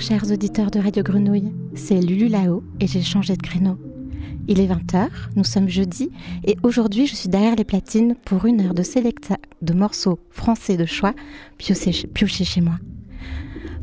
Chers 0.00 0.32
auditeurs 0.32 0.70
de 0.70 0.80
Radio 0.80 1.02
Grenouille. 1.02 1.52
C'est 1.74 2.00
Lulu 2.00 2.28
Lao 2.28 2.64
et 2.80 2.86
j'ai 2.86 3.02
changé 3.02 3.36
de 3.36 3.42
créneau. 3.42 3.76
Il 4.48 4.58
est 4.58 4.66
20h, 4.66 5.08
nous 5.36 5.44
sommes 5.44 5.68
jeudi 5.68 6.10
et 6.42 6.56
aujourd'hui 6.62 7.06
je 7.06 7.14
suis 7.14 7.28
derrière 7.28 7.54
les 7.54 7.64
platines 7.64 8.14
pour 8.24 8.46
une 8.46 8.62
heure 8.62 8.72
de 8.72 8.82
sélecta 8.82 9.36
de 9.60 9.74
morceaux 9.74 10.18
français 10.30 10.78
de 10.78 10.86
choix 10.86 11.12
piochés 11.58 12.44
chez 12.44 12.60
moi. 12.62 12.76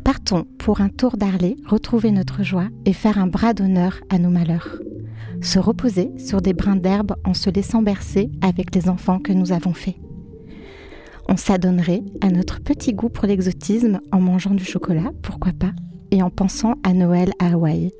Partons 0.03 0.47
pour 0.57 0.81
un 0.81 0.89
tour 0.89 1.17
d'Arlé, 1.17 1.55
retrouver 1.67 2.09
notre 2.09 2.41
joie 2.41 2.69
et 2.85 2.93
faire 2.93 3.19
un 3.19 3.27
bras 3.27 3.53
d'honneur 3.53 3.99
à 4.09 4.17
nos 4.17 4.31
malheurs. 4.31 4.79
Se 5.41 5.59
reposer 5.59 6.09
sur 6.17 6.41
des 6.41 6.53
brins 6.53 6.77
d'herbe 6.77 7.15
en 7.25 7.35
se 7.35 7.51
laissant 7.51 7.83
bercer 7.83 8.31
avec 8.41 8.73
les 8.73 8.89
enfants 8.89 9.19
que 9.19 9.33
nous 9.33 9.51
avons 9.51 9.75
faits 9.75 9.97
on 11.29 11.35
s'adonnerait 11.35 12.03
à 12.21 12.29
notre 12.29 12.61
petit 12.61 12.93
goût 12.93 13.09
pour 13.09 13.25
l'exotisme 13.25 13.99
en 14.13 14.21
mangeant 14.21 14.53
du 14.53 14.63
chocolat, 14.63 15.11
pourquoi 15.21 15.51
pas, 15.51 15.73
et 16.11 16.21
en 16.21 16.29
pensant 16.29 16.75
à 16.83 16.93
Noël 16.93 17.33
à 17.39 17.53
Hawaï. 17.53 17.91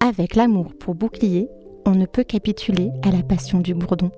Avec 0.00 0.34
l'amour 0.34 0.72
pour 0.78 0.94
bouclier, 0.94 1.48
on 1.86 1.92
ne 1.92 2.06
peut 2.06 2.24
capituler 2.24 2.90
à 3.02 3.10
la 3.10 3.22
passion 3.22 3.60
du 3.60 3.74
bourdon. 3.74 4.10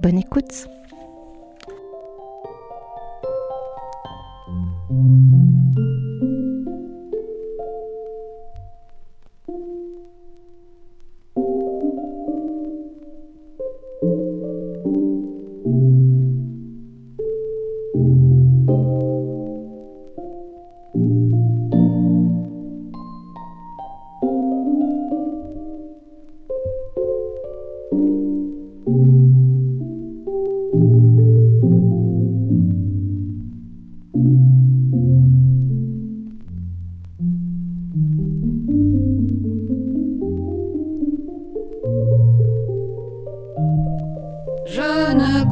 Bonne 0.00 0.18
écoute 0.18 0.68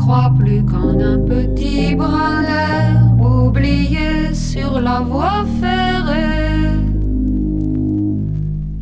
Je 0.04 0.10
ne 0.10 0.12
crois 0.12 0.34
plus 0.38 0.62
qu'en 0.66 1.00
un 1.00 1.18
petit 1.18 1.94
brin 1.94 2.42
d'air 2.42 3.00
oublié 3.18 4.34
sur 4.34 4.78
la 4.78 5.00
voie 5.00 5.46
ferrée. 5.62 6.68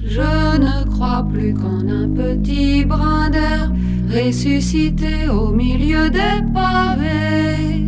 Je 0.04 0.58
ne 0.58 0.84
crois 0.90 1.24
plus 1.32 1.54
qu'en 1.54 1.88
un 1.88 2.08
petit 2.08 2.84
brin 2.84 3.30
d'air 3.30 3.70
ressuscité 4.10 5.28
au 5.28 5.52
milieu 5.52 6.10
des 6.10 6.42
pavés. 6.52 7.86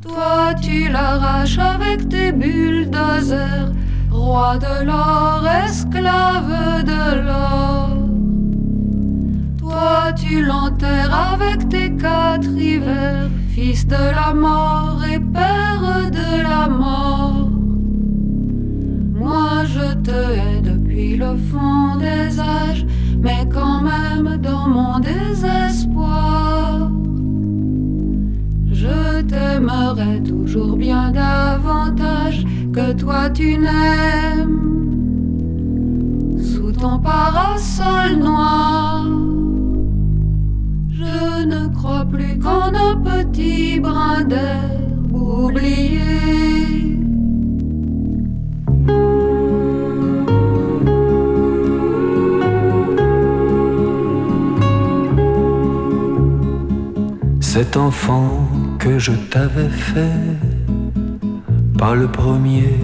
Toi, 0.00 0.54
tu 0.62 0.88
l'arraches 0.88 1.58
avec 1.58 2.08
tes 2.08 2.32
bulldozers, 2.32 3.70
roi 4.10 4.56
de 4.56 4.86
l'or, 4.86 5.46
esclave 5.66 6.84
de 6.84 7.26
l'or 7.26 7.83
tu 10.16 10.44
l'enterres 10.44 11.32
avec 11.32 11.68
tes 11.68 11.90
quatre 11.96 12.50
hivers, 12.56 13.28
fils 13.48 13.86
de 13.86 13.94
la 13.94 14.34
mort 14.34 15.00
et 15.04 15.18
père 15.18 16.10
de 16.10 16.42
la 16.42 16.68
mort. 16.68 17.48
Moi 19.14 19.64
je 19.64 19.94
te 20.02 20.10
hais 20.10 20.60
depuis 20.60 21.16
le 21.16 21.36
fond 21.36 21.96
des 21.96 22.38
âges, 22.38 22.86
mais 23.18 23.48
quand 23.52 23.80
même 23.82 24.36
dans 24.36 24.68
mon 24.68 24.98
désespoir, 24.98 26.90
je 28.70 29.22
t'aimerais 29.22 30.20
toujours 30.20 30.76
bien 30.76 31.10
davantage 31.10 32.44
que 32.72 32.92
toi 32.92 33.30
tu 33.30 33.58
n'aimes. 33.58 34.60
Sous 36.38 36.72
ton 36.72 36.98
parasol 36.98 38.18
noir. 38.18 38.93
Cet 57.40 57.76
enfant 57.76 58.48
que 58.78 58.98
je 58.98 59.12
t'avais 59.30 59.68
fait, 59.68 60.20
pas 61.78 61.94
le 61.94 62.08
premier, 62.08 62.74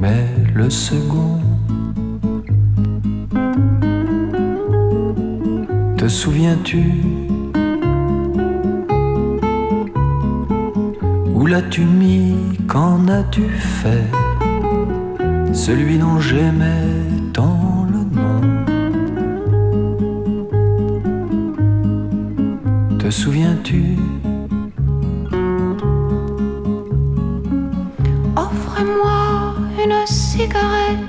mais 0.00 0.26
le 0.54 0.68
second. 0.68 1.40
Te 5.96 6.08
souviens-tu 6.08 7.17
l'as-tu 11.48 11.80
mis 11.82 12.36
Qu'en 12.66 13.08
as-tu 13.08 13.48
fait? 13.48 14.04
Celui 15.52 15.98
dont 15.98 16.20
j'aimais 16.20 16.84
tant 17.32 17.86
le 17.92 18.02
nom. 18.18 18.40
Te 22.98 23.10
souviens-tu? 23.10 23.96
Offre-moi 28.36 29.54
une 29.82 30.06
cigarette 30.06 31.08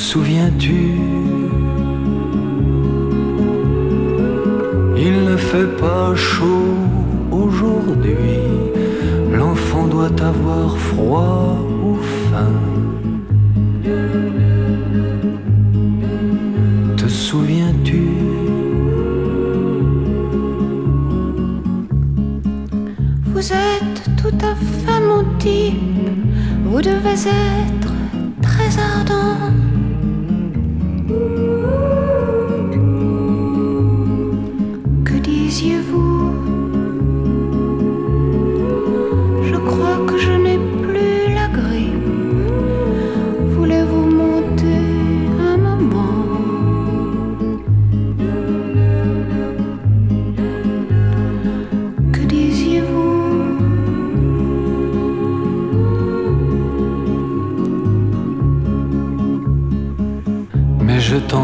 souviens-tu? 0.00 0.80
Il 4.96 5.24
ne 5.30 5.36
fait 5.36 5.70
pas 5.84 6.14
chaud 6.14 6.76
aujourd'hui. 7.30 8.40
L'enfant 9.32 9.86
doit 9.86 10.16
avoir 10.32 10.76
froid 10.76 11.56
ou 11.84 11.96
faim. 12.26 12.56
Te 16.96 17.08
souviens-tu? 17.08 18.04
Tout 24.22 24.46
à 24.52 24.54
fait 24.54 25.00
mon 25.10 25.24
type. 25.38 25.80
Vous 26.66 26.82
devez 26.82 27.18
être 27.32 27.79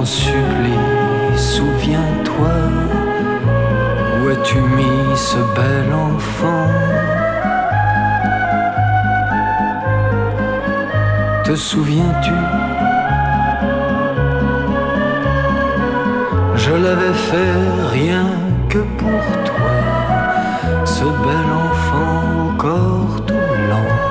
supplie, 0.04 0.78
souviens-toi, 1.36 2.54
où 4.22 4.28
as-tu 4.28 4.58
mis 4.60 5.16
ce 5.16 5.38
bel 5.56 5.92
enfant? 5.92 6.68
Te 11.44 11.56
souviens-tu? 11.56 12.32
Je 16.54 16.72
l'avais 16.72 17.16
fait 17.28 17.90
rien 17.92 18.26
que 18.68 18.78
pour 18.78 19.24
toi, 19.50 19.78
ce 20.84 21.04
bel 21.04 21.48
enfant 21.70 22.54
corps 22.56 23.24
tout 23.26 23.34
blanc. 23.34 24.06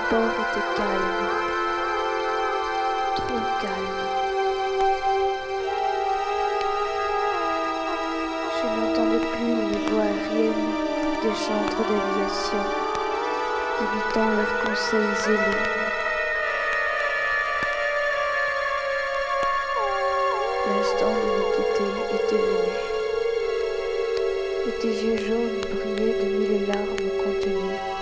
L'aéroport 0.00 0.32
était 0.40 0.68
calme, 0.76 1.28
trop 3.16 3.42
calme. 3.60 4.02
Je 8.56 8.64
n'entendais 8.66 9.24
plus 9.26 9.56
les 9.72 9.82
voix 9.90 10.02
aériennes 10.02 10.70
des 11.22 11.34
chantres 11.34 11.82
d'aviation, 11.88 12.64
imitant 13.80 14.30
leurs 14.36 14.56
conseils 14.64 15.14
zélés. 15.24 15.64
L'instant 20.66 21.12
de 21.12 21.24
me 21.36 21.42
quitter 21.56 21.92
était 22.14 22.42
venu. 22.42 22.74
Et 24.68 24.72
tes 24.80 24.94
yeux 25.04 25.18
jaunes 25.26 25.60
brillaient 25.70 26.18
de 26.24 26.28
mille 26.38 26.66
larmes 26.68 27.10
contenues. 27.24 27.99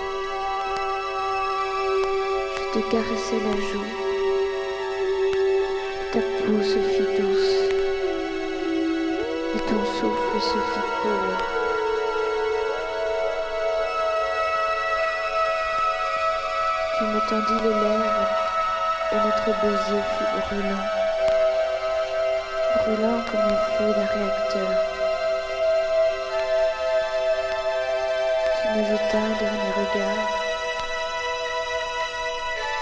Te 2.70 2.80
caressais 2.80 3.40
la 3.42 3.56
joue. 3.56 3.90
Ta 6.12 6.18
peau 6.18 6.62
se 6.62 6.78
fit 6.90 7.08
douce. 7.18 7.54
Et 9.54 9.60
ton 9.60 9.82
souffle 9.96 10.38
se 10.38 10.58
fit 10.70 10.88
court. 11.00 11.38
Tu 16.98 17.04
me 17.04 17.20
tendis 17.30 17.58
les 17.64 17.70
lèvres 17.70 18.28
et 19.12 19.16
notre 19.16 19.50
baiser 19.62 20.02
fut 20.12 20.30
brûlant. 20.40 20.86
Brûlant 22.76 23.20
comme 23.30 23.46
le 23.48 23.58
feu 23.76 23.88
d'un 23.94 24.08
réacteur. 24.14 24.72
Tu 28.60 28.78
me 28.78 28.84
jetas 28.84 29.18
un 29.18 29.36
dernier 29.38 29.72
regard, 29.78 30.47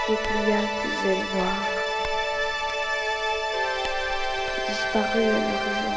déplia 0.07 0.61
tes 0.81 1.09
ailes 1.09 1.25
noires, 1.35 1.67
tu 4.55 4.71
disparus 4.71 5.27
à 5.27 5.39
l'horizon, 5.43 5.95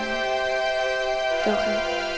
doré. 1.46 2.09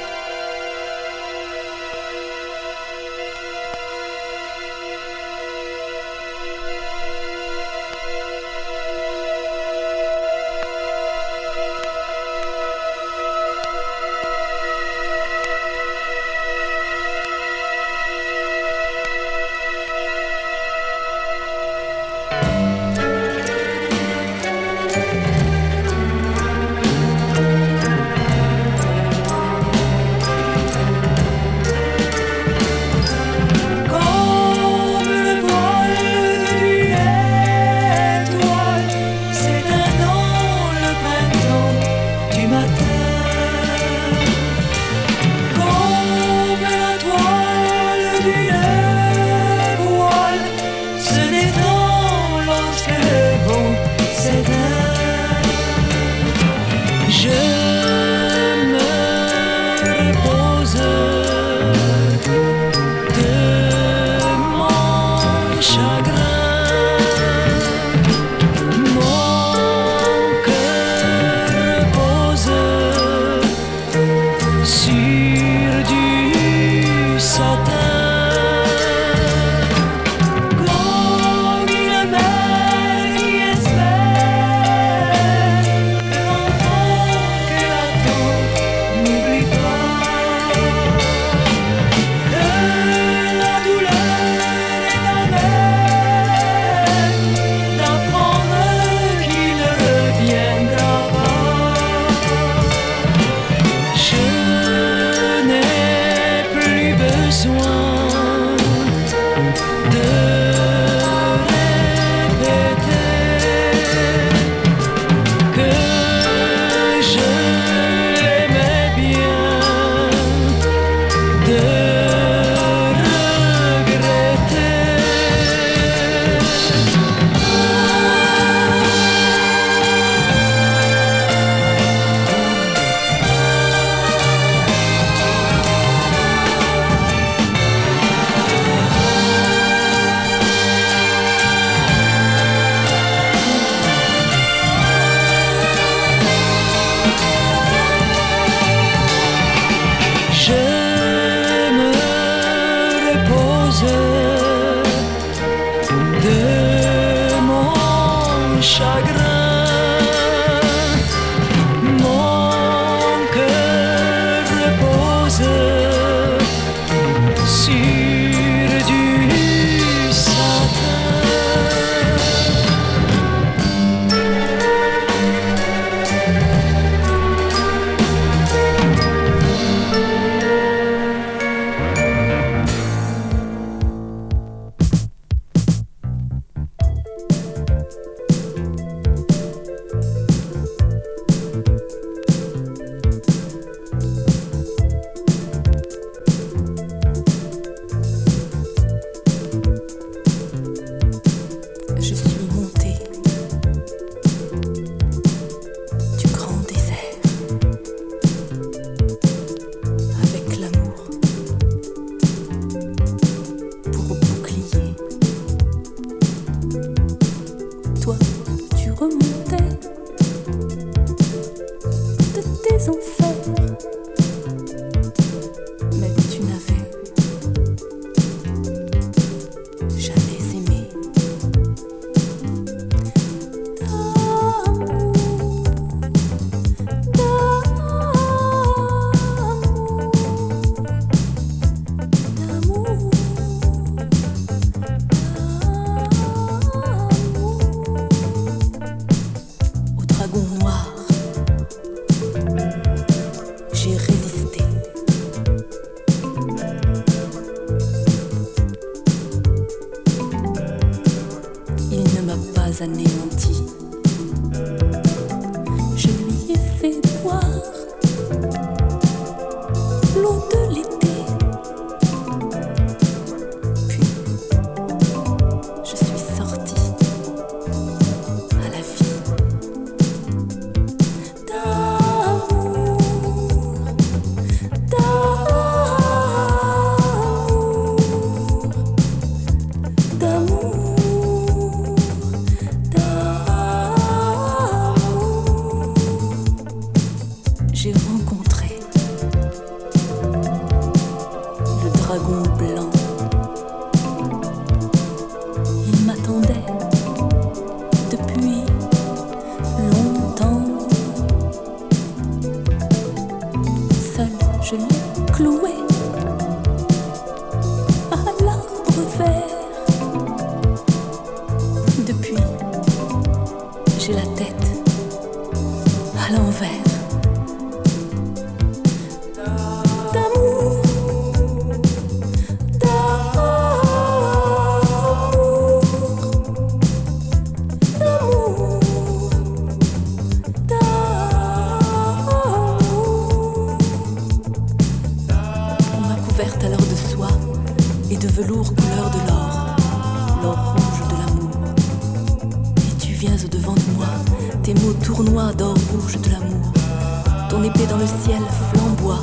Ton 357.62 357.68
épée 357.68 357.86
dans 357.86 357.96
le 357.96 358.06
ciel 358.06 358.42
flamboie. 358.72 359.22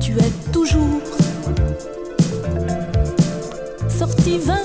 Tu 0.00 0.12
es 0.12 0.52
toujours 0.52 1.02
sorti 3.90 4.38
vainqueur. 4.38 4.57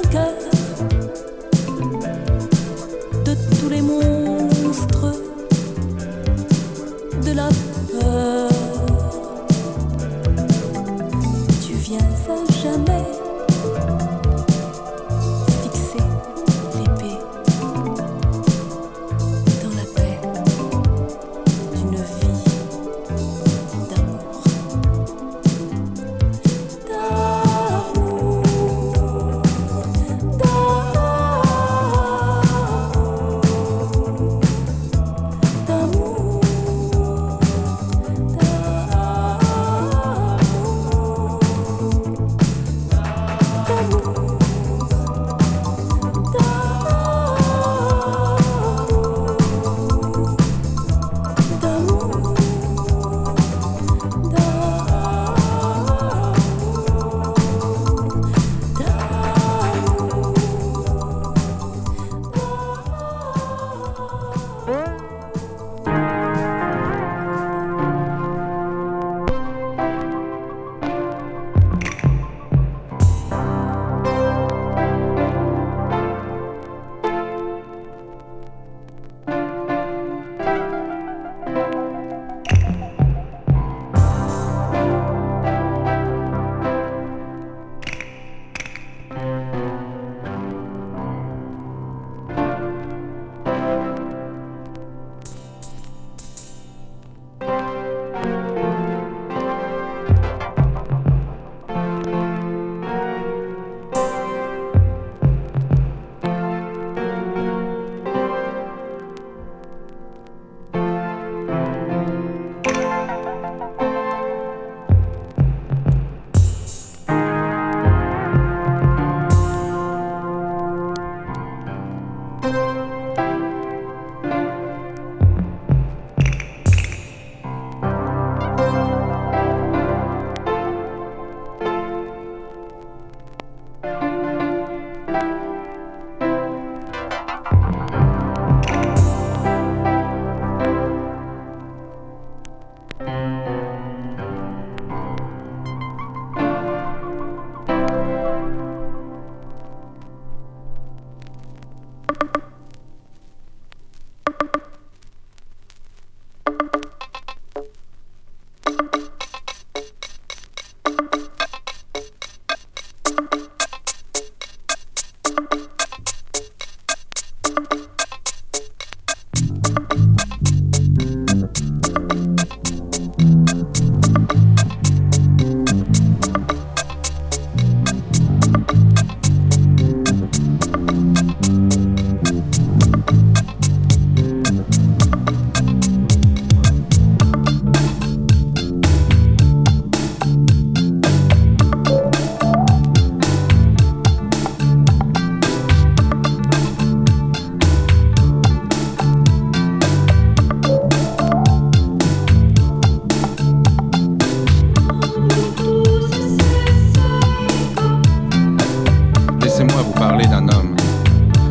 parler 209.95 210.25
d'un 210.25 210.47
homme. 210.49 210.75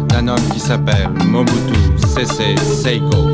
D'un 0.08 0.28
homme 0.28 0.48
qui 0.52 0.60
s'appelle 0.60 1.08
Mobutu 1.26 1.78
Sese 1.96 2.56
Seiko. 2.82 3.30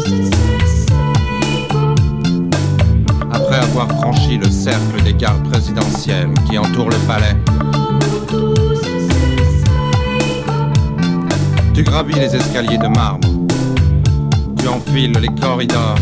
Après 3.32 3.56
avoir 3.56 3.88
franchi 4.00 4.38
le 4.38 4.50
cercle 4.50 5.02
des 5.04 5.14
gardes 5.14 5.48
présidentielles 5.50 6.32
qui 6.48 6.58
entourent 6.58 6.90
le 6.90 6.98
palais, 7.06 7.36
tu 11.74 11.82
gravis 11.82 12.14
les 12.14 12.34
escaliers 12.34 12.78
de 12.78 12.88
marbre, 12.88 13.28
tu 14.58 14.68
enfiles 14.68 15.18
les 15.20 15.40
corridors. 15.40 15.96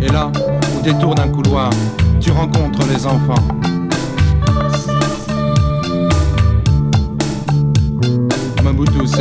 Et 0.00 0.08
là, 0.08 0.30
au 0.76 0.82
détour 0.82 1.14
d'un 1.14 1.28
couloir, 1.28 1.70
tu 2.20 2.30
rencontres 2.30 2.86
les 2.88 3.06
enfants. 3.06 3.61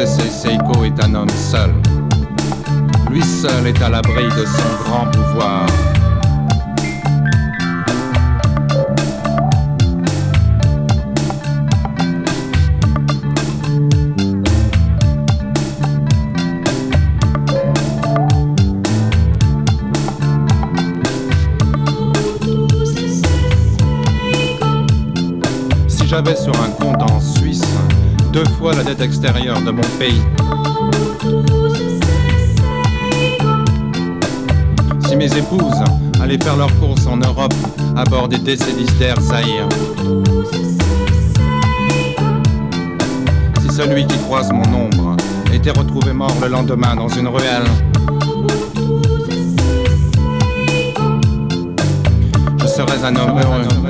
Sese 0.01 0.31
Seiko 0.31 0.83
est 0.83 0.99
un 1.03 1.13
homme 1.13 1.29
seul. 1.29 1.71
Lui 3.11 3.21
seul 3.21 3.67
est 3.67 3.79
à 3.83 3.89
l'abri 3.89 4.23
de 4.23 4.45
son 4.45 4.83
grand 4.83 5.05
pouvoir. 5.11 5.67
Si 25.87 26.07
j'avais 26.07 26.35
sur 26.35 26.59
un 26.59 26.69
fois 28.49 28.73
la 28.73 28.83
dette 28.83 29.01
extérieure 29.01 29.61
de 29.61 29.71
mon 29.71 29.81
pays, 29.99 30.21
si 35.07 35.15
mes 35.15 35.37
épouses 35.37 35.83
allaient 36.21 36.37
faire 36.37 36.57
leurs 36.57 36.73
courses 36.79 37.05
en 37.07 37.17
Europe 37.17 37.53
à 37.95 38.03
bord 38.03 38.27
des 38.27 38.37
Décédis 38.37 38.91
d'Air 38.97 39.19
Zahir, 39.21 39.67
si 43.61 43.75
celui 43.75 44.05
qui 44.05 44.17
croise 44.19 44.51
mon 44.51 44.63
ombre 44.73 45.17
était 45.53 45.71
retrouvé 45.71 46.13
mort 46.13 46.35
le 46.41 46.47
lendemain 46.47 46.95
dans 46.95 47.09
une 47.09 47.27
ruelle, 47.27 47.65
je 52.59 52.67
serais 52.67 53.03
un 53.03 53.15
homme 53.15 53.39
heureux. 53.39 53.81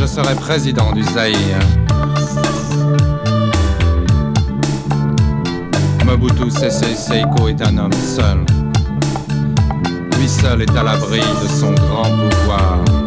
Je 0.00 0.06
serais 0.06 0.34
président 0.36 0.92
du 0.92 1.02
Zaïre. 1.02 1.77
Mobutu 6.08 6.50
Sese 6.50 6.96
Seiko 6.96 7.48
est 7.48 7.60
un 7.60 7.76
homme 7.76 7.92
seul. 7.92 8.38
Lui 10.18 10.26
seul 10.26 10.62
est 10.62 10.70
à 10.70 10.82
l'abri 10.82 11.20
de 11.20 11.48
son 11.48 11.72
grand 11.72 12.04
pouvoir. 12.04 12.97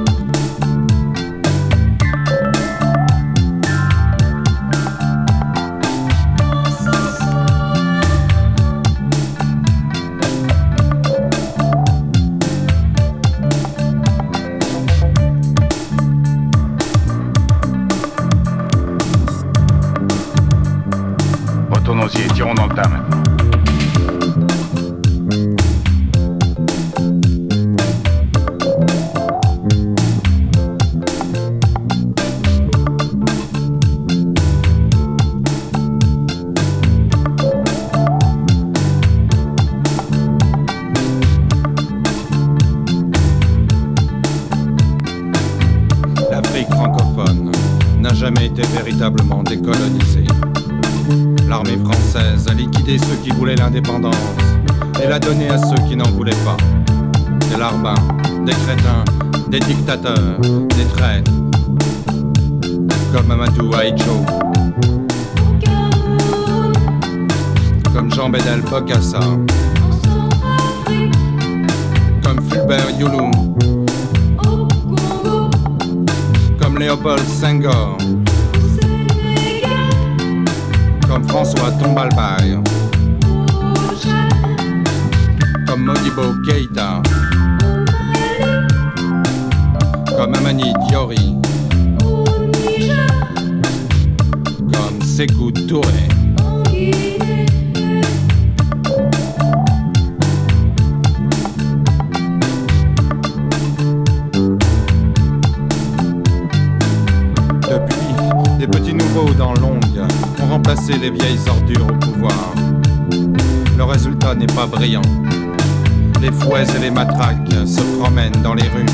Les 116.21 116.31
fouets 116.31 116.67
et 116.75 116.79
les 116.79 116.91
matraques 116.91 117.51
se 117.65 117.81
promènent 117.99 118.43
dans 118.43 118.53
les 118.53 118.67
rues, 118.67 118.86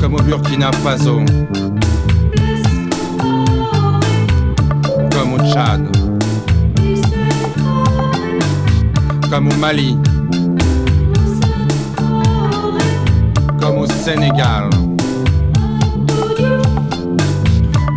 comme 0.00 0.14
au 0.14 0.20
Burkina 0.22 0.72
Faso, 0.82 1.20
comme 5.12 5.34
au 5.34 5.38
Tchad, 5.48 5.86
comme 9.30 9.48
au 9.48 9.54
Mali, 9.54 9.96
comme 13.60 13.78
au 13.78 13.86
Sénégal. 13.86 14.68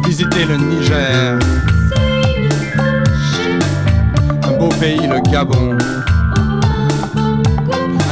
Visitez 0.06 0.46
le 0.46 0.58
Niger, 0.58 1.40
un 4.44 4.58
beau 4.60 4.70
pays, 4.80 5.08
le 5.08 5.20
Gabon. 5.32 5.76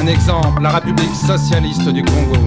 Un 0.07 0.11
exemple, 0.11 0.61
la 0.63 0.69
République 0.69 1.15
socialiste 1.15 1.89
du 1.89 2.01
Congo. 2.01 2.37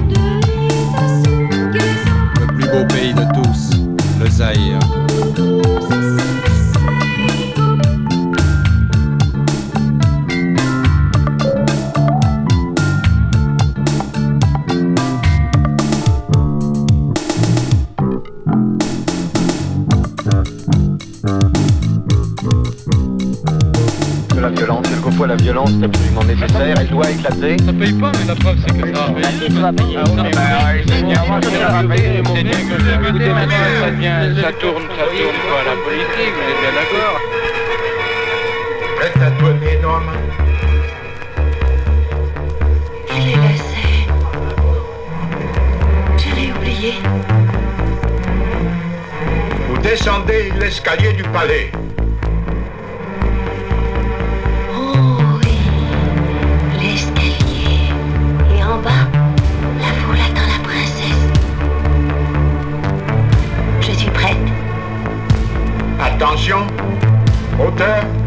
Le 2.40 2.46
plus 2.46 2.66
beau 2.70 2.86
pays 2.86 3.12
de 3.12 3.26
tous, 3.34 3.70
le 4.18 4.30
Zaïre. 4.30 4.78
Violence 25.50 25.70
est 25.80 25.84
absolument 25.84 26.22
nécessaire. 26.24 26.76
Elle 26.78 26.88
doit 26.88 27.10
éclater. 27.10 27.56
Ça 27.64 27.72
paye 27.72 27.92
pas, 27.92 28.12
mais 28.12 28.26
la 28.26 28.34
preuve 28.36 28.58
c'est 28.64 28.72
que 28.72 28.94
ça. 28.94 29.06
Maintenant, 29.10 29.62
ça 29.62 29.72
devient, 33.90 34.40
ça 34.40 34.52
tourne, 34.52 34.84
ça 34.96 35.06
tourne 35.10 35.40
pas 35.48 35.60
à 35.60 35.64
la 35.64 35.76
politique, 35.82 36.34
vous 36.36 36.46
êtes 36.50 36.60
bien 36.60 36.72
d'accord 36.78 37.16
Prête 38.96 39.18
à 39.22 39.30
donner 39.40 39.74
d'homme. 39.82 40.10
Je 43.08 43.14
l'ai 43.14 43.36
laissé. 43.48 43.86
Je 46.18 46.28
l'ai 46.36 46.48
oublié. 46.52 46.92
Vous 49.68 49.78
descendez 49.78 50.52
l'escalier 50.60 51.12
du 51.12 51.22
palais. 51.24 51.72
嗯 67.80 68.19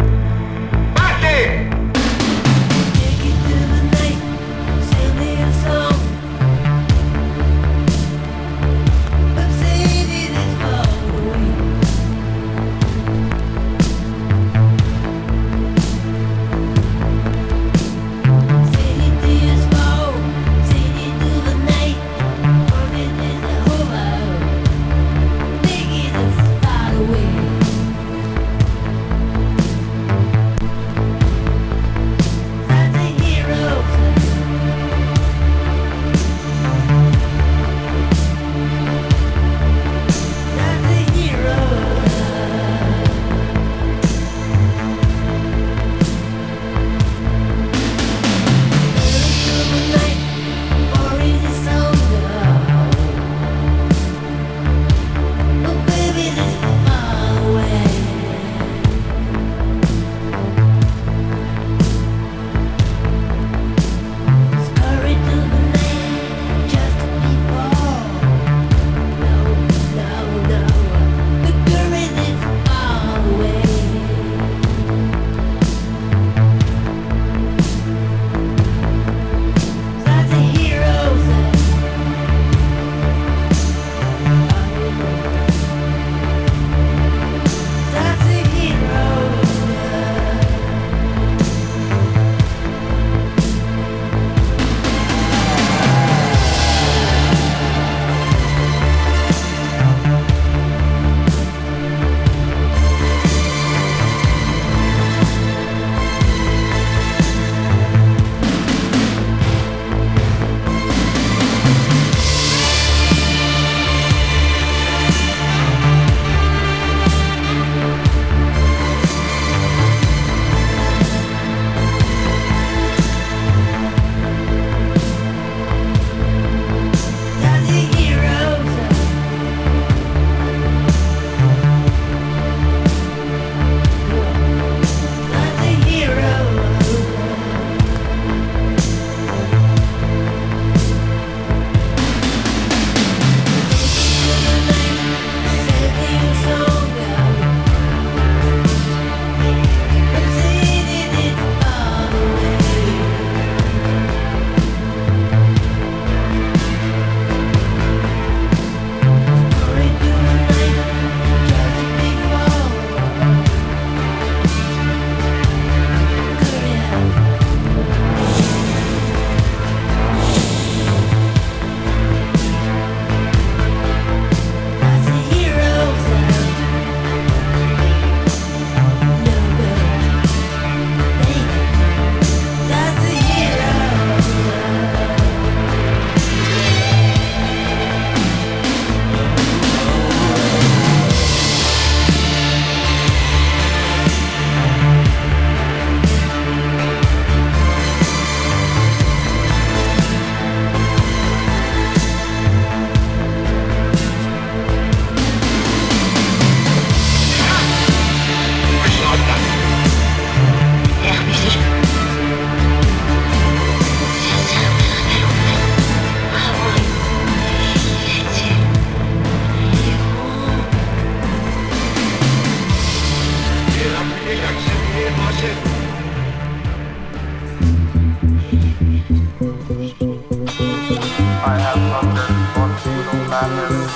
patterns, 233.44 233.92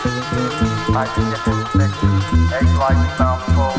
I 0.95 1.05
can 1.13 1.29
get 1.31 1.41
this 1.45 1.67
fixed. 1.71 2.03
Egg 2.53 2.67
like 2.77 2.97
mouthful, 3.19 3.71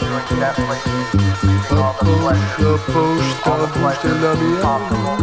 doing 0.00 0.26
gently, 0.40 0.78
leaving 1.44 1.78
all 1.78 1.94
the 1.98 2.04
pleasure, 2.20 2.76
all 3.46 3.58
the 3.58 3.68
pleasure 3.78 4.16
possible 4.62 5.16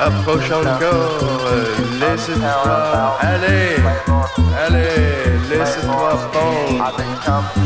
Approche 0.00 0.50
encore 0.50 1.50
Laisse-toi 2.00 3.18
aller 3.20 3.76
Allez 4.66 5.38
Laisse-toi 5.50 6.10
fondre 6.32 6.94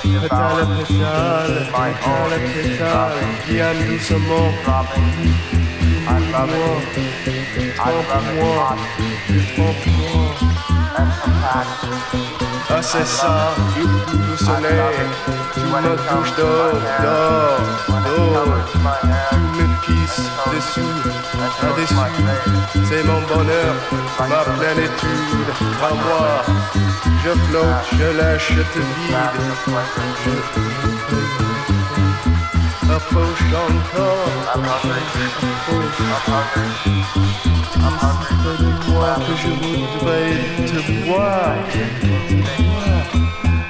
Pétale 0.02 0.60
à 0.62 0.66
pétale, 0.66 1.56
pétale 1.66 2.34
à 2.34 2.40
pétale, 2.54 3.18
bien 3.48 3.72
doucement. 3.88 4.50
Trompe-moi, 6.06 6.72
trompe-moi, 7.78 8.76
trompe-moi. 9.56 10.26
Ah 12.78 12.82
c'est 12.82 13.06
ça, 13.06 13.54
le 13.78 14.38
soleil 14.38 14.80
Tu 15.54 15.60
me 15.62 15.96
touches 16.10 16.36
d'or, 16.36 16.74
d'or, 17.02 17.60
d'or 17.88 18.48
Tu 19.30 19.38
me 19.38 19.66
kisses 19.86 20.30
dessous, 20.52 20.96
C'est 22.88 23.04
mon 23.04 23.22
bonheur, 23.22 23.76
ma 24.30 24.44
plénitude. 24.58 25.50
À 25.82 25.94
moi, 25.94 26.44
je 27.24 27.32
flotte, 27.32 27.86
je 27.98 28.18
lâche, 28.18 28.52
je 28.54 28.62
te 28.62 28.80
vide 28.80 29.16
Approche 32.90 33.44
encore, 33.68 34.30
approche 34.54 35.06
de 38.06 39.22
que 39.26 39.34
je 39.42 39.50
voudrais 39.50 40.34
te 40.66 40.80
voir. 41.06 41.56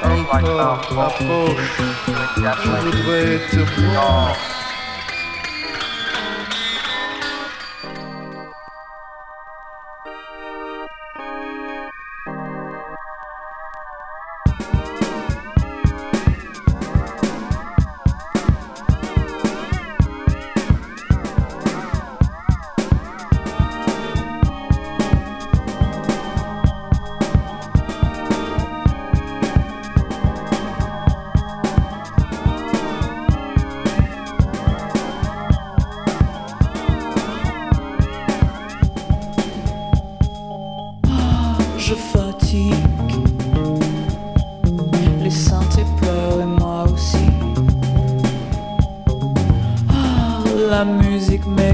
Encore 0.04 0.80
approche, 1.08 1.82
je 2.38 2.70
voudrais 2.70 3.40
te 3.50 3.62
voir. 3.82 4.36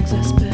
Texas. 0.01 0.50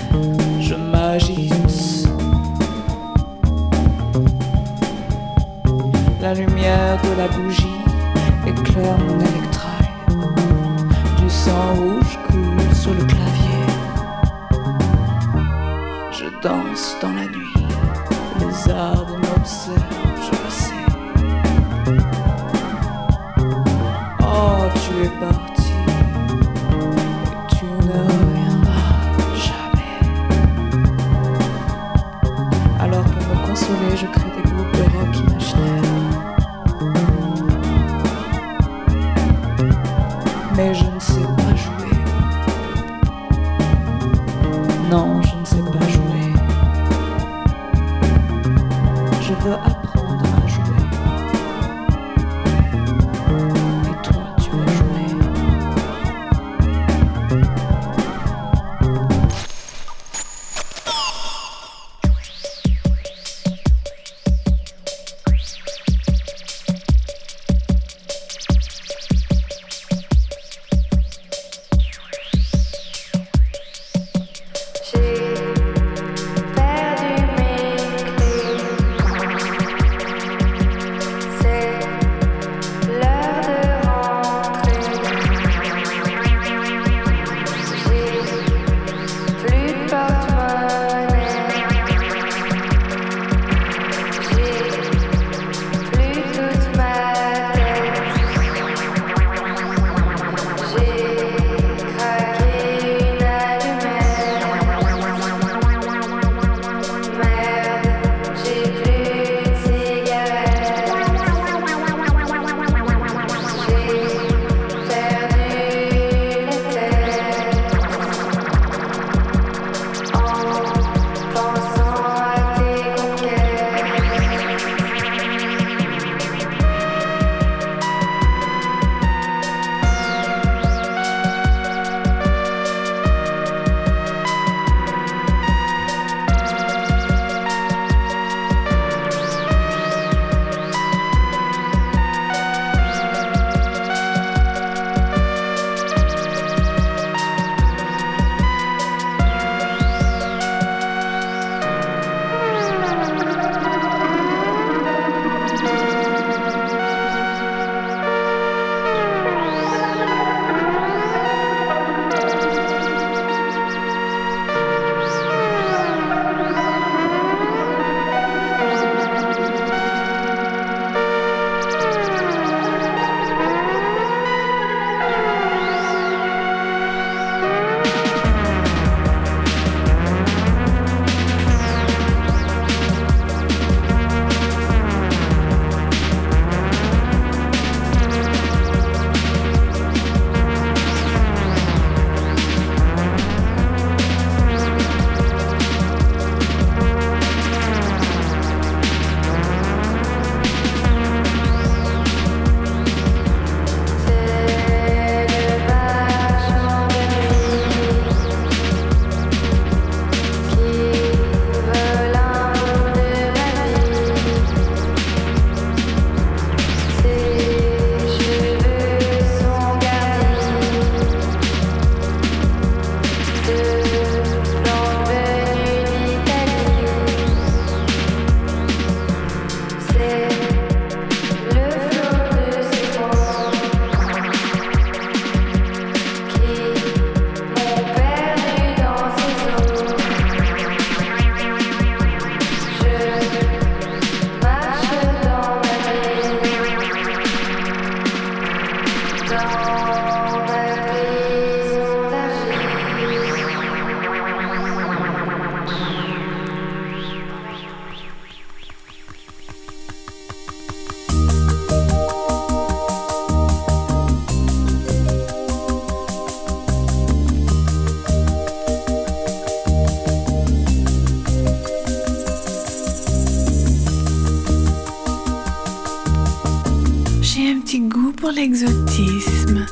L'exotisme. 278.37 279.65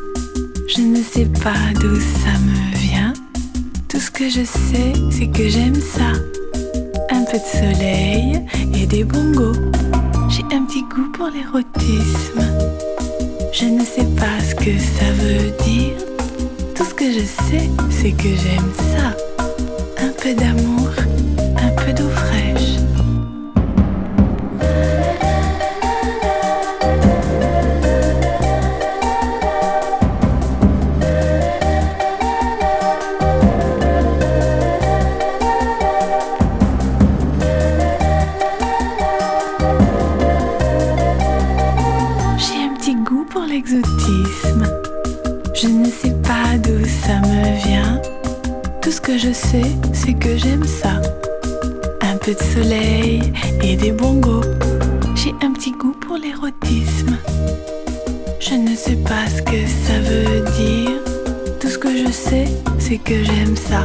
Je 0.68 0.82
ne 0.82 0.96
sais 0.96 1.28
pas 1.44 1.54
d'où 1.80 1.96
ça 2.00 2.34
me 2.48 2.76
vient. 2.78 3.14
Tout 3.88 4.00
ce 4.00 4.10
que 4.10 4.28
je 4.28 4.44
sais, 4.44 4.94
c'est 5.12 5.28
que 5.28 5.48
j'aime 5.48 5.76
ça. 5.76 6.10
Un 7.12 7.24
peu 7.26 7.38
de 7.38 7.46
soleil 7.46 8.42
et 8.74 8.88
des 8.88 9.04
bongos. 9.04 9.54
J'ai 10.30 10.44
un 10.56 10.64
petit 10.66 10.82
goût 10.82 11.12
pour 11.14 11.28
l'érotisme. 11.28 12.42
Je 13.54 13.66
ne 13.66 13.86
sais 13.86 14.08
pas 14.20 14.40
ce 14.44 14.56
que 14.56 14.76
ça 14.80 15.12
veut 15.22 15.52
dire. 15.64 15.98
Tout 16.74 16.86
ce 16.86 16.94
que 16.96 17.12
je 17.12 17.20
sais, 17.20 17.70
c'est 17.92 18.14
que 18.14 18.30
j'aime 18.30 18.72
ça. 18.94 19.16
Un 20.04 20.12
peu 20.20 20.34
d'amour, 20.34 20.90
sais, 49.56 49.76
c'est 49.94 50.14
que 50.14 50.38
j'aime 50.38 50.64
ça. 50.64 51.02
Un 52.02 52.18
peu 52.18 52.34
de 52.34 52.44
soleil 52.44 53.22
et 53.62 53.76
des 53.76 53.92
bongos. 53.92 54.42
J'ai 55.16 55.34
un 55.42 55.52
petit 55.54 55.72
goût 55.72 55.96
pour 56.06 56.18
l'érotisme. 56.18 57.18
Je 58.40 58.56
ne 58.56 58.76
sais 58.76 58.98
pas 58.98 59.28
ce 59.28 59.42
que 59.42 59.66
ça 59.86 60.00
veut 60.00 60.42
dire. 60.58 61.02
Tout 61.60 61.68
ce 61.68 61.78
que 61.78 61.96
je 61.96 62.12
sais, 62.12 62.46
c'est 62.80 62.98
que 62.98 63.24
j'aime 63.24 63.56
ça. 63.56 63.84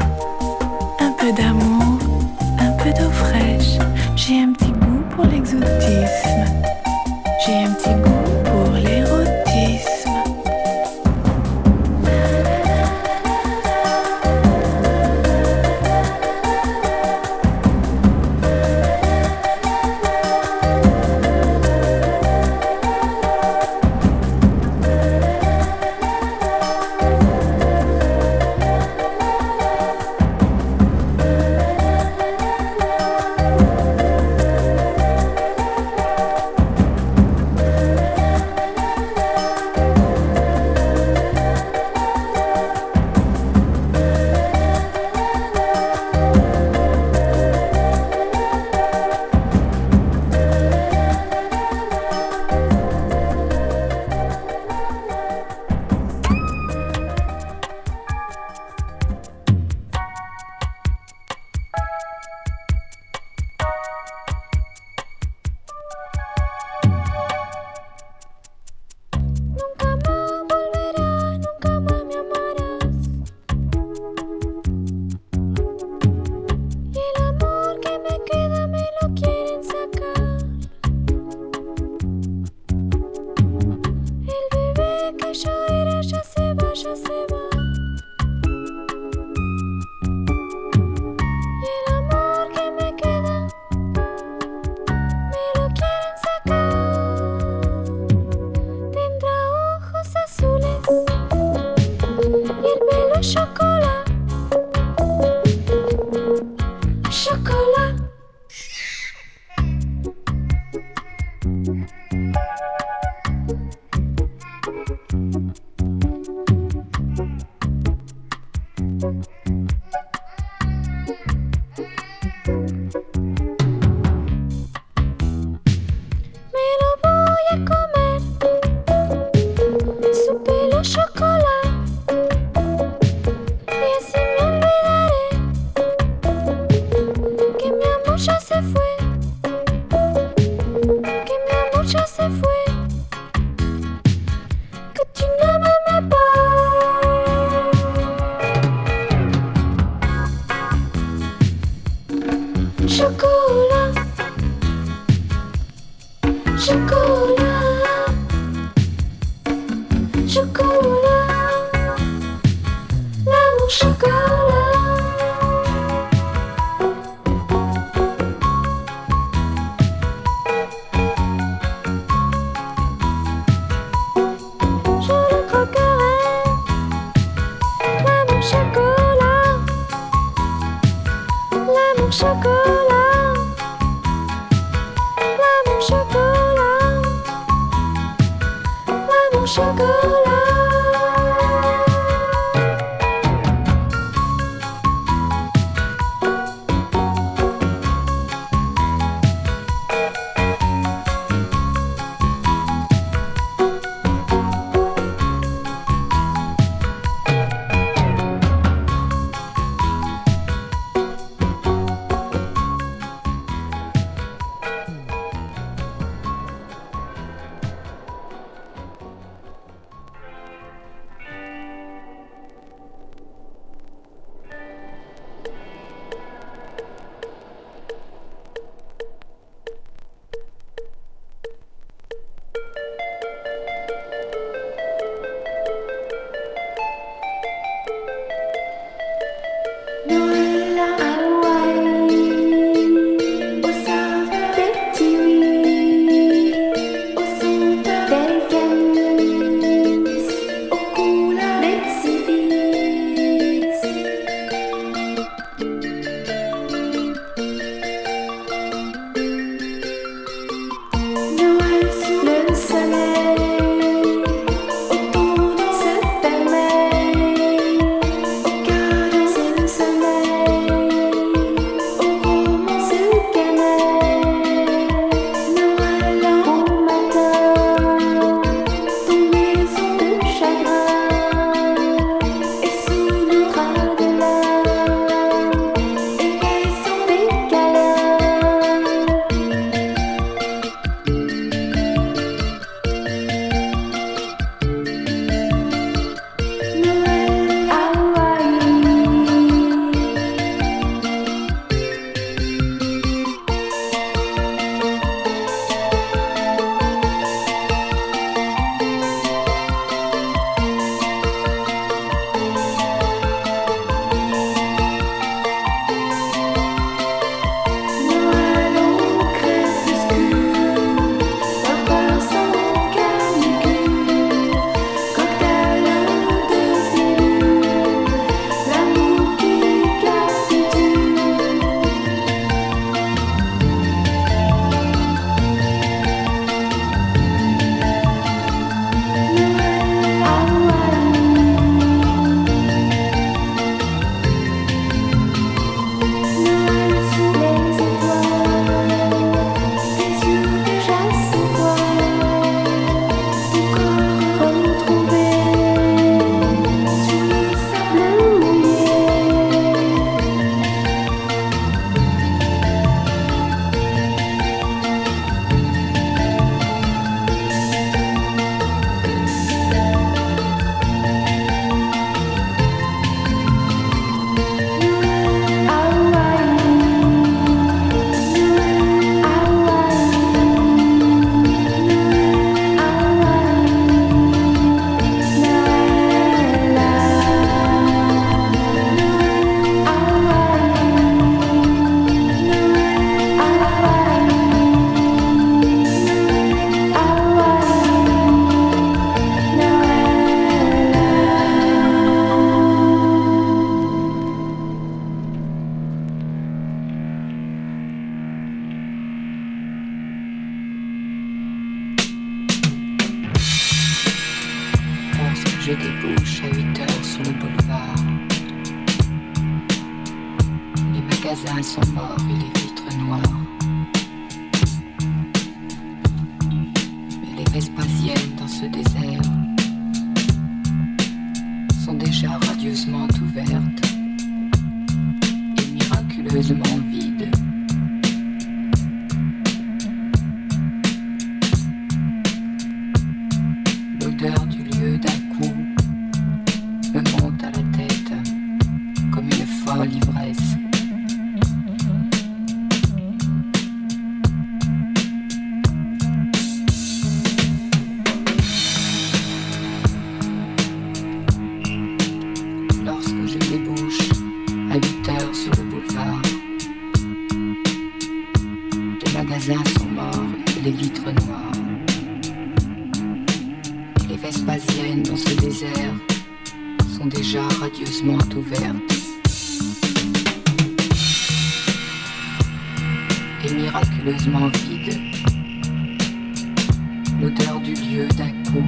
l'odeur 487.20 487.60
du 487.60 487.74
lieu 487.74 488.08
d'un 488.16 488.30
coup 488.50 488.64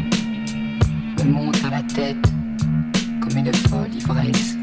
me 1.24 1.32
monte 1.32 1.64
à 1.64 1.70
la 1.70 1.82
tête 1.82 2.16
comme 3.20 3.38
une 3.38 3.52
folle 3.52 3.94
ivresse. 3.94 4.61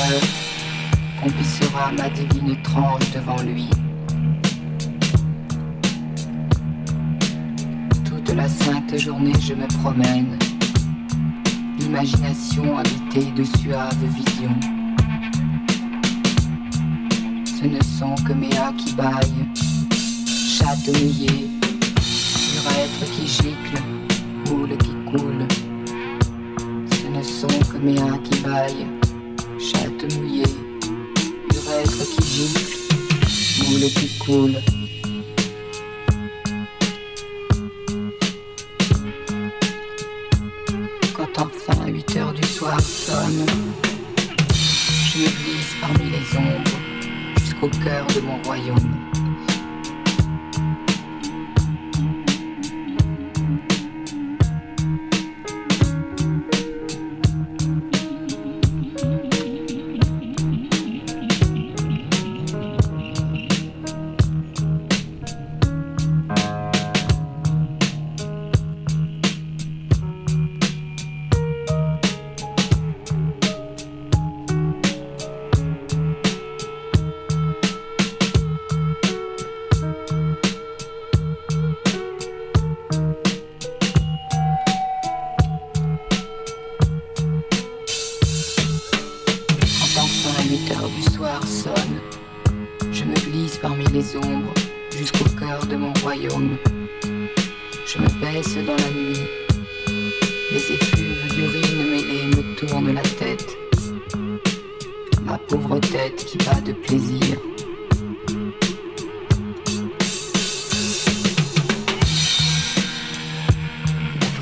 Prédécesseur, 0.00 0.20
complissera 1.22 1.92
ma 1.92 2.08
divine 2.10 2.56
tranche 2.62 3.10
devant 3.14 3.40
lui. 3.42 3.68
Toute 8.04 8.34
la 8.34 8.48
sainte 8.48 8.96
journée 8.98 9.32
je 9.40 9.54
me 9.54 9.66
promène, 9.82 10.38
l'imagination 11.78 12.78
habitée 12.78 13.30
de 13.36 13.44
suaves 13.44 14.04
visions. 14.04 14.60
Ce 17.46 17.66
ne 17.66 17.82
sont 17.82 18.14
que 18.24 18.32
mes 18.32 18.48
qui 18.78 18.94
baillent, 18.94 19.48
chatte 20.26 20.88
mouillée, 20.88 21.50
urètre 22.56 23.12
qui 23.12 23.26
gicle, 23.26 23.82
houle 24.50 24.76
qui 24.78 24.94
coule. 25.10 25.46
Ce 26.90 27.06
ne 27.06 27.22
sont 27.22 27.70
que 27.70 27.78
mes 27.78 27.96
qui 28.24 28.40
baillent, 28.40 28.86
chatte 29.60 30.14
mouillée, 30.14 30.42
urètre 31.54 32.16
qui 32.16 32.22
gicle, 32.26 32.64
houle 33.68 33.90
qui 33.90 34.18
coule. 34.18 34.79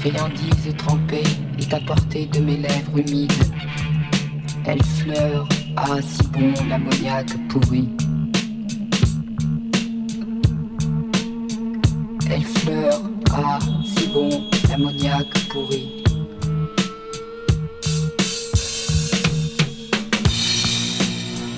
Friandise 0.09 0.75
trempée 0.79 1.23
est 1.59 1.75
à 1.75 1.81
portée 1.81 2.27
de 2.27 2.41
mes 2.41 2.57
lèvres 2.57 2.99
humides. 2.99 3.33
Elle 4.65 4.83
fleure, 4.83 5.49
ah 5.77 6.01
si 6.01 6.23
bon 6.29 6.53
l'ammoniaque 6.69 7.37
pourri. 7.49 7.89
Elle 12.31 12.43
fleure, 12.43 13.03
ah 13.33 13.59
si 13.85 14.09
bon 14.09 14.31
l'ammoniaque 14.71 15.49
pourri. 15.51 16.05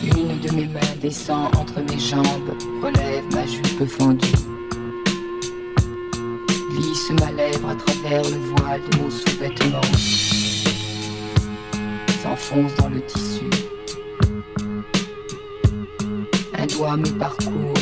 Une 0.05 0.41
de 0.41 0.55
mes 0.55 0.67
mains 0.67 0.97
descend 1.01 1.55
entre 1.57 1.81
mes 1.81 1.99
jambes, 1.99 2.55
relève 2.83 3.25
ma 3.33 3.47
jupe 3.47 3.87
fendue. 3.87 4.50
À 7.69 7.75
travers 7.75 8.23
le 8.23 8.37
voile 8.37 8.81
de 8.91 8.99
mon 8.99 9.11
sous-vêtement 9.11 9.81
s'enfonce 12.23 12.75
dans 12.77 12.89
le 12.89 13.01
tissu. 13.03 13.45
Un 16.59 16.67
doigt 16.67 16.97
me 16.97 17.11
parcourt, 17.19 17.75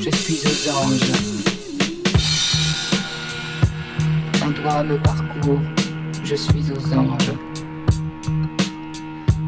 je 0.00 0.10
suis 0.10 0.40
aux 0.46 0.70
anges. 0.70 1.12
Un 4.42 4.50
doigt 4.50 4.84
me 4.84 4.96
parcourt, 4.98 5.60
je 6.24 6.34
suis 6.34 6.72
aux 6.72 6.94
anges. 6.94 7.32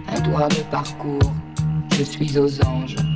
Un 0.09 0.21
doigt 0.21 0.49
me 0.49 0.71
parcourt, 0.71 1.33
je 1.97 2.03
suis 2.05 2.39
aux 2.39 2.65
anges. 2.65 3.10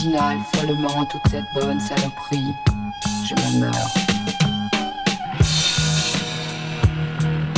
Follement 0.00 1.04
toute 1.06 1.28
cette 1.28 1.44
bonne 1.54 1.80
saloperie, 1.80 2.54
je 3.24 3.34
me 3.34 3.60
meurs. 3.62 3.72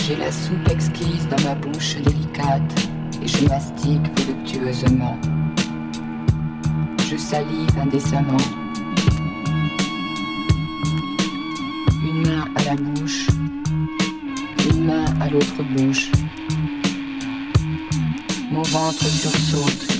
J'ai 0.06 0.16
la 0.16 0.32
soupe 0.32 0.66
exquise 0.70 1.28
dans 1.28 1.42
ma 1.46 1.54
bouche 1.54 1.96
délicate 1.96 2.88
et 3.22 3.28
je 3.28 3.46
mastique 3.46 4.00
voluptueusement. 4.18 5.18
Je 7.10 7.18
salive 7.18 7.78
indécemment. 7.78 8.38
Une 12.02 12.26
main 12.26 12.48
à 12.56 12.64
la 12.64 12.76
bouche, 12.76 13.26
une 14.70 14.86
main 14.86 15.04
à 15.20 15.28
l'autre 15.28 15.62
bouche. 15.76 16.10
mon 18.50 18.62
ventre 18.62 19.04
sursaute. 19.04 19.99